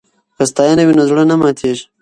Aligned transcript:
که 0.37 0.43
ستاینه 0.51 0.83
وي 0.85 0.93
نو 0.97 1.03
زړه 1.09 1.23
نه 1.31 1.35
ماتیږي. 1.41 1.85